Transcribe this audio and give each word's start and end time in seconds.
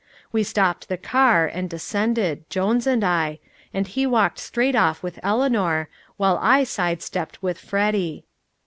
We 0.31 0.41
stopped 0.41 0.89
the 0.89 0.97
car, 0.97 1.45
and 1.45 1.69
descended 1.69 2.49
Jones 2.49 2.87
and 2.87 3.03
I 3.03 3.37
and 3.71 3.85
he 3.85 4.07
walked 4.07 4.39
straight 4.39 4.75
off 4.75 5.03
with 5.03 5.19
Eleanor, 5.21 5.89
while 6.17 6.39
I 6.41 6.63
side 6.63 7.03
stepped 7.03 7.43
with 7.43 7.59
Freddy. 7.59 8.25